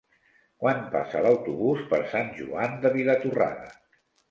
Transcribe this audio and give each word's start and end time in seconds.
Quan 0.63 0.79
passa 0.95 1.21
l'autobús 1.25 1.85
per 1.93 2.01
Sant 2.15 2.33
Joan 2.41 2.75
de 2.87 2.95
Vilatorrada? 2.99 3.73